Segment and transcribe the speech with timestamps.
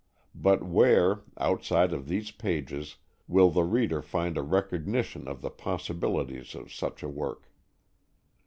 [0.33, 2.95] But where, outside of these pages,
[3.27, 7.51] will the reader find a recognition of the possibilities of such a work?